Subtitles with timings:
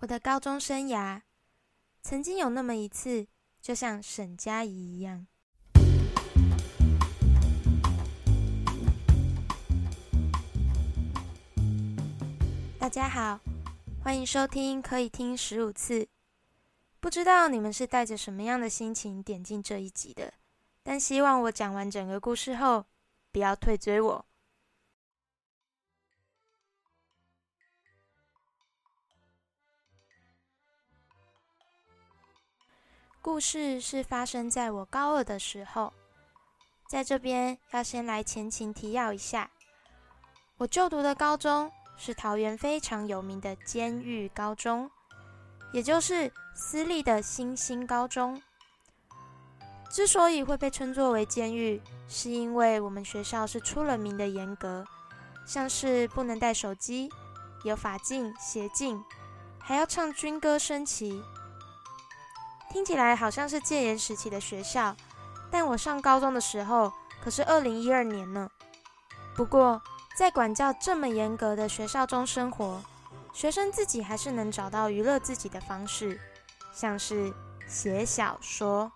[0.00, 1.20] 我的高中生涯，
[2.00, 3.26] 曾经有那么一次，
[3.60, 5.26] 就像沈佳宜一样。
[12.78, 13.40] 大家好，
[14.02, 16.08] 欢迎收听可以听十五次。
[16.98, 20.32] 不知道你们是带着什么样的心情点进这一集的，
[20.82, 22.86] 但希望我讲完整个故事后，
[23.30, 24.26] 不要退追我。
[33.22, 35.92] 故事是发生在我高二的时候，
[36.88, 39.50] 在这边要先来前情提要一下，
[40.56, 44.90] 我就读的高中是桃园非常有名的监狱高中，
[45.70, 48.40] 也就是私立的新兴高中。
[49.90, 54.82] 之所以会被称作为监狱，是因为我们学校是出了名的严格，
[55.44, 57.10] 像是不能带手机、
[57.64, 59.04] 有法镜、鞋镜，
[59.58, 61.22] 还要唱军歌升旗。
[62.70, 64.94] 听起来好像是戒严时期的学校，
[65.50, 68.48] 但我上高中的时候可是二零一二年呢。
[69.34, 69.82] 不过，
[70.16, 72.80] 在管教这么严格的学校中生活，
[73.32, 76.20] 学生自己还是能找到娱乐自己的方式，
[76.72, 77.32] 像是
[77.66, 78.90] 写小说。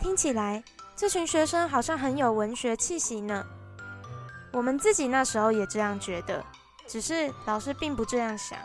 [0.00, 0.64] 听起来，
[0.96, 3.44] 这群学生好像很有文学气息呢。
[4.52, 6.42] 我们自己那时候也这样觉得，
[6.86, 8.58] 只是老师并不这样想。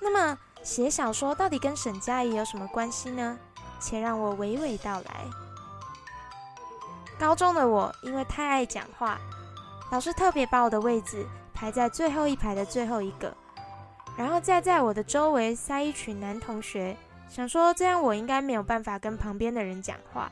[0.00, 3.38] 那么，写小说到底跟沈佳宜有什么关系呢？
[3.78, 5.24] 且让我娓娓道来。
[7.18, 9.18] 高中的我因为太爱讲话，
[9.90, 13.34] 老师特别把我的位置排在最后一排的最后一个，
[14.16, 16.96] 然后再在我的周围塞一群男同学，
[17.28, 20.30] 想说这样我应该没有办法跟旁边的人讲话。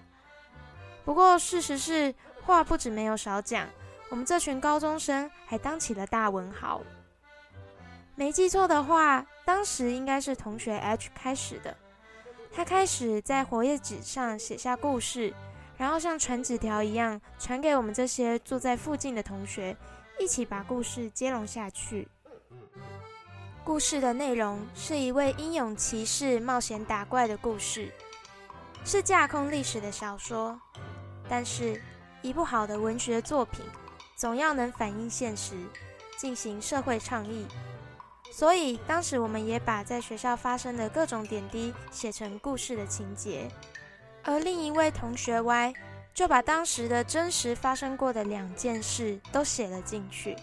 [1.05, 3.67] 不过事实是，话不止没有少讲，
[4.11, 6.81] 我们这群高中生还当起了大文豪。
[8.15, 11.77] 没记错的话，当时应该是同学 H 开始的。
[12.53, 15.35] 他开始在活页纸上写下故事，
[15.77, 19.77] 然后像传纸条一样传给我们这些坐在附近的同学，
[20.21, 22.07] 一起把故事接龙下去。
[23.65, 27.91] 故事的内容是一位英勇骑士冒险打怪的故事，
[28.85, 30.61] 是架空历史的小说。
[31.29, 31.83] 但是，
[32.23, 33.65] 一部好的文学作品，
[34.15, 35.57] 总要能反映现实，
[36.19, 37.47] 进行社会倡议。
[38.35, 43.49] 所以当时我们也把在学校发生的各种点滴写成故事的情节，
[44.25, 45.73] 而另一位同学 Y
[46.13, 50.35] 就把当时的真实发生过的两件事都写了进去。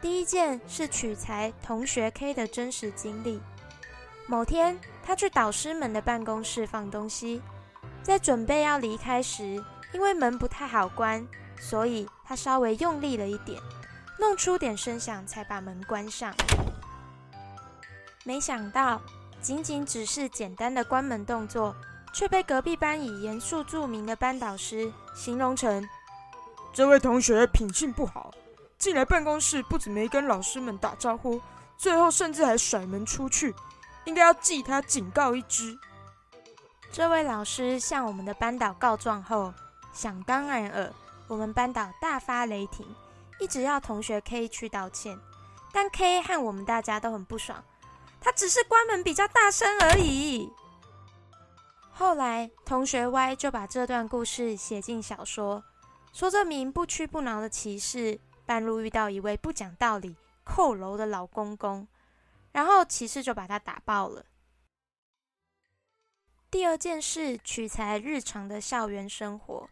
[0.00, 3.40] 第一件是取材同学 K 的真实经历。
[4.26, 7.40] 某天，他去导师们的办公室放东西，
[8.02, 11.24] 在准备要离开时，因为门不太好关，
[11.60, 13.62] 所以他稍微用力了一点。
[14.18, 16.34] 弄出点声响，才把门关上。
[18.24, 19.00] 没想到，
[19.40, 21.74] 仅仅只是简单的关门动作，
[22.12, 25.88] 却被隔壁班以严肃著名的班导师形容成
[26.72, 28.32] ：“这位同学品性不好，
[28.78, 31.40] 进来办公室不止没跟老师们打招呼，
[31.76, 33.52] 最后甚至还甩门出去，
[34.04, 35.76] 应该要记他警告一只。”
[36.92, 39.52] 这位老师向我们的班导告状后，
[39.92, 40.92] 想当然尔，
[41.26, 42.86] 我们班导大发雷霆。
[43.42, 45.18] 一直要同学 K 去道歉，
[45.72, 47.64] 但 K 和我们大家都很不爽，
[48.20, 50.48] 他只是关门比较大声而已。
[51.90, 55.64] 后来同学 Y 就把这段故事写进小说，
[56.12, 61.88] 说这名不屈不挠的骑士半路遇到一位不讲道理、扣楼的老公公，
[62.52, 64.24] 然后骑士就把他打爆了。
[66.48, 69.68] 第二件事取材日常的校园生活。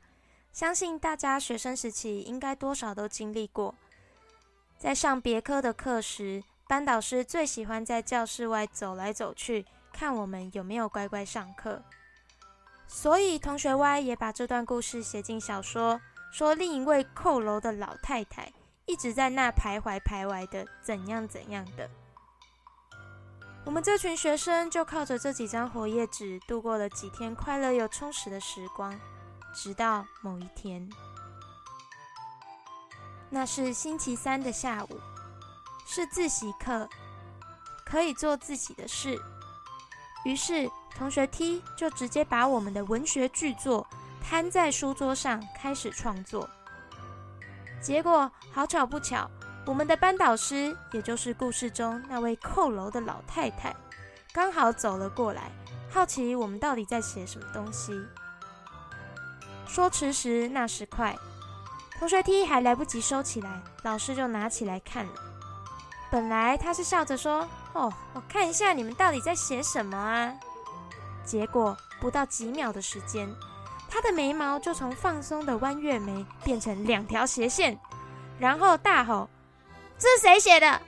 [0.52, 3.74] 相信大家学生时期应该多少都经历过，
[4.78, 11.82] 在上别科的课时，班导师最喜欢在教室外走来走去，看我们有没有乖乖上课。
[12.86, 16.00] 所以同学 Y 也把这段故事写进小说，
[16.32, 18.52] 说另一位扣楼的老太太
[18.86, 21.88] 一直在那徘徊徘徊的怎样怎样的。
[23.64, 28.98] 我们这群学生就靠着这几张活页纸度过了几天快乐又充实的时光。
[29.52, 30.88] 直到某一天，
[33.28, 35.00] 那是星期三的下午，
[35.86, 36.88] 是自习课，
[37.84, 39.20] 可以做自己的事。
[40.24, 43.86] 于是，同学 T 就直接把我们的文学巨作
[44.22, 46.48] 摊在书桌上开始创作。
[47.80, 49.28] 结果，好巧不巧，
[49.66, 53.74] 我们的班导师，也就是故事中那位扣楼的老太太，
[54.32, 55.50] 刚好走了过来，
[55.90, 57.92] 好奇我们到底在写什么东西。
[59.72, 61.16] 说迟时那时快，
[61.96, 65.12] 同学梯还来不及收起来，老师就拿起来看了。
[66.10, 70.34] 本来他是笑着说：“哦，我看一下你们到底在写什么啊。”
[71.24, 73.32] 结果不到几秒的时间，
[73.88, 77.78] 他的眉毛就从放松的弯月眉变成两条斜线，
[78.40, 79.30] 然后大吼
[79.96, 80.82] ：“这是谁写的？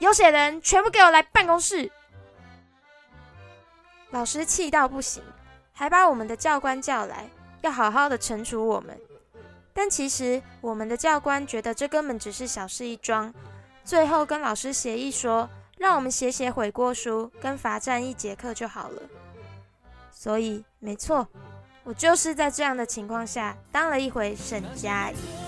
[0.00, 1.90] 有写人全部给我来办公室！”
[4.12, 5.22] 老师气到不行，
[5.72, 7.26] 还把我们的教官叫来，
[7.62, 8.96] 要好好的惩处我们。
[9.72, 13.32] 但其实我们的教官觉得这根本只是小事一桩，
[13.82, 15.48] 最后跟老师协议说，
[15.78, 19.02] 让我们写写悔过书，跟罚站一节课就好了。
[20.12, 21.26] 所以，没错，
[21.84, 25.41] 我就是在这样的情况下当了一回沈佳宜。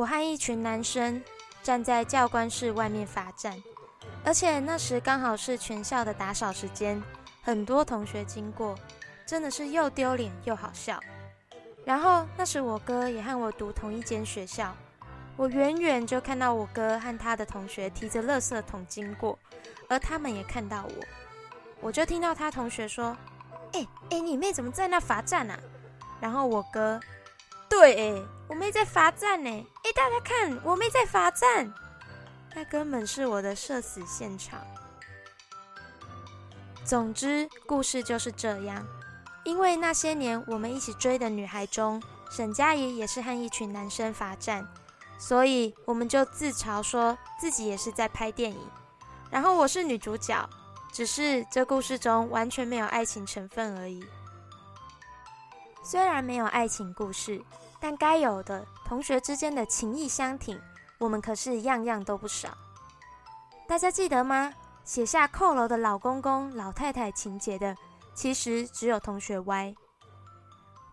[0.00, 1.22] 我和一群男生
[1.62, 3.62] 站在教官室外面罚站，
[4.24, 7.02] 而且那时刚好是全校的打扫时间，
[7.42, 8.74] 很多同学经过，
[9.26, 10.98] 真的是又丢脸又好笑。
[11.84, 14.74] 然后那时我哥也和我读同一间学校，
[15.36, 19.38] 我远远就看到我哥和他的同学提着垃圾桶经过，
[19.86, 21.04] 而他们也看到我，
[21.78, 23.14] 我就听到他同学说
[23.74, 25.60] ：“哎哎，你妹怎么在那罚站啊？”
[26.22, 26.98] 然后我哥。
[27.68, 29.48] 对，哎，我妹在罚站呢。
[29.48, 31.72] 哎，大家看，我妹在罚站，
[32.52, 34.58] 那根本是我的社死现场。
[36.84, 38.84] 总之，故事就是这样。
[39.44, 44.66] 因为那些年我们一起追的女孩中，沈佳宜也是和一群男生罚站，
[45.16, 48.60] 所以我们就自嘲说自己也是在拍电影。
[49.30, 50.50] 然后我是女主角，
[50.90, 54.04] 只是这故事中完全没有爱情成分而已。
[55.84, 57.40] 虽然没有爱情故事。
[57.80, 60.60] 但该有的同学之间的情谊相挺，
[60.98, 62.56] 我们可是样样都不少。
[63.66, 64.52] 大家记得吗？
[64.84, 67.76] 写下扣楼的老公公、老太太情节的，
[68.14, 69.74] 其实只有同学 Y。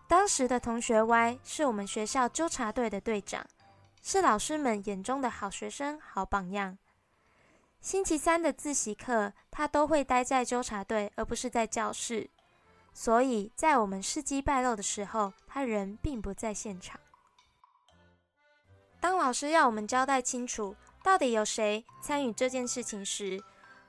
[0.06, 3.44] 当时的同学 Y 是我们学校纠察队的队长，
[4.02, 6.78] 是老师们眼中的好学生、好榜样。
[7.80, 12.30] 星期三的自习课，他都会待在纠察队，而不是在教室。
[13.00, 16.98] 所以在我们事迹败露的时候，他人并不在现场。
[18.98, 20.74] 当老师要我们交代清楚
[21.04, 23.40] 到底有谁参与这件事情时，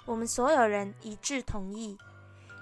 [0.06, 1.98] 我们所有人一致同意，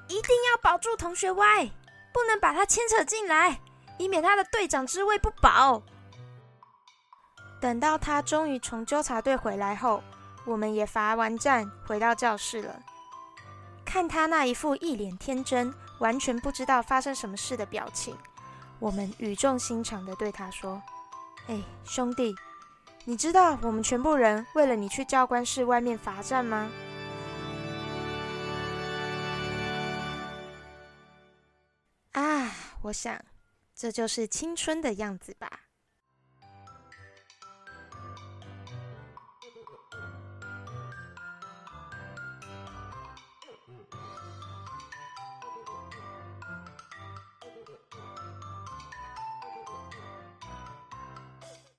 [0.07, 1.69] 一定要保住同学 Y，
[2.13, 3.59] 不能把他牵扯进来，
[3.97, 5.83] 以免他的队长之位不保。
[7.59, 10.01] 等到他终于从纠察队回来后，
[10.45, 12.81] 我们也罚完站回到教室了。
[13.83, 15.73] 看他那一副一脸天真。
[15.99, 18.15] 完全不知道发生什么事的表情，
[18.79, 20.81] 我们语重心长的对他说
[21.47, 22.35] ：“哎，兄弟，
[23.05, 26.69] 你知道我们全部人为了你去教官室外面罚站吗？”
[32.13, 32.51] 啊，
[32.83, 33.19] 我想
[33.75, 35.66] 这就是青春的样子吧。